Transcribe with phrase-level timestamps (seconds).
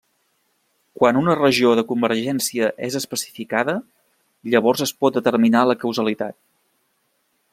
[1.01, 3.77] Quan una regió de convergència és especificada,
[4.55, 6.41] llavors es pot determinar la causalitat.